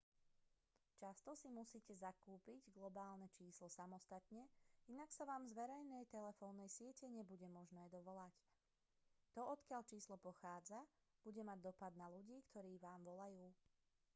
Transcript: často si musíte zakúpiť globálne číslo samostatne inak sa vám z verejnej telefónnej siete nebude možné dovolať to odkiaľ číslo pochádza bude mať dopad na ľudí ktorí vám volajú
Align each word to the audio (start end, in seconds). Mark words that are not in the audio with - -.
často 1.01 1.31
si 1.41 1.47
musíte 1.59 1.93
zakúpiť 2.05 2.61
globálne 2.77 3.27
číslo 3.37 3.67
samostatne 3.77 4.43
inak 4.93 5.09
sa 5.13 5.23
vám 5.29 5.43
z 5.47 5.51
verejnej 5.61 6.03
telefónnej 6.15 6.69
siete 6.77 7.05
nebude 7.17 7.45
možné 7.57 7.83
dovolať 7.95 8.33
to 9.37 9.41
odkiaľ 9.53 9.81
číslo 9.91 10.15
pochádza 10.27 10.79
bude 11.25 11.41
mať 11.49 11.59
dopad 11.67 11.93
na 12.01 12.07
ľudí 12.15 12.37
ktorí 12.49 12.73
vám 12.85 13.01
volajú 13.09 13.45